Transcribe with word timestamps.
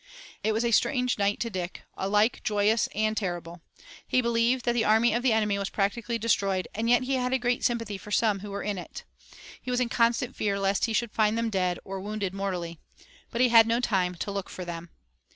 It 0.43 0.51
was 0.51 0.65
a 0.65 0.71
strange 0.71 1.19
night 1.19 1.39
to 1.41 1.51
Dick, 1.51 1.83
alike 1.95 2.41
joyous 2.43 2.89
and 2.95 3.15
terrible. 3.15 3.61
He 4.07 4.19
believed 4.19 4.65
that 4.65 4.73
the 4.73 4.83
army 4.83 5.13
of 5.13 5.21
the 5.21 5.31
enemy 5.31 5.59
was 5.59 5.69
practically 5.69 6.17
destroyed, 6.17 6.67
and 6.73 6.89
yet 6.89 7.03
he 7.03 7.13
had 7.17 7.33
a 7.33 7.37
great 7.37 7.63
sympathy 7.63 7.99
for 7.99 8.09
some 8.09 8.39
who 8.39 8.49
were 8.49 8.63
in 8.63 8.79
it. 8.79 9.03
He 9.61 9.69
was 9.69 9.79
in 9.79 9.89
constant 9.89 10.35
fear 10.35 10.57
lest 10.59 10.85
he 10.85 10.93
should 10.93 11.11
find 11.11 11.37
them 11.37 11.51
dead, 11.51 11.77
or 11.85 11.99
wounded 12.01 12.33
mortally. 12.33 12.79
But 13.29 13.41
he 13.41 13.49
had 13.49 13.67
no 13.67 13.79
time 13.79 14.15
to 14.15 14.31
look 14.31 14.49
for 14.49 14.65
them. 14.65 14.89